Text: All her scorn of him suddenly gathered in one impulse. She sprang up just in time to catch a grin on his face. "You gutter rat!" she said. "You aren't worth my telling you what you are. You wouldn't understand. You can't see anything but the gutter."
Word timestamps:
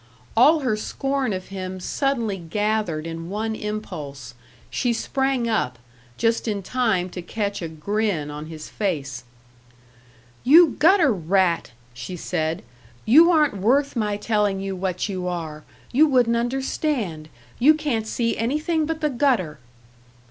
All 0.35 0.61
her 0.61 0.75
scorn 0.75 1.31
of 1.31 1.49
him 1.49 1.79
suddenly 1.79 2.35
gathered 2.39 3.05
in 3.05 3.29
one 3.29 3.55
impulse. 3.55 4.33
She 4.71 4.93
sprang 4.93 5.47
up 5.47 5.77
just 6.17 6.47
in 6.47 6.63
time 6.63 7.07
to 7.11 7.21
catch 7.21 7.61
a 7.61 7.67
grin 7.67 8.31
on 8.31 8.47
his 8.47 8.67
face. 8.67 9.25
"You 10.43 10.69
gutter 10.79 11.13
rat!" 11.13 11.69
she 11.93 12.15
said. 12.15 12.63
"You 13.05 13.29
aren't 13.29 13.57
worth 13.57 13.95
my 13.95 14.17
telling 14.17 14.59
you 14.59 14.75
what 14.75 15.07
you 15.07 15.27
are. 15.27 15.63
You 15.91 16.07
wouldn't 16.07 16.35
understand. 16.35 17.29
You 17.59 17.75
can't 17.75 18.07
see 18.07 18.35
anything 18.35 18.87
but 18.87 19.01
the 19.01 19.09
gutter." 19.11 19.59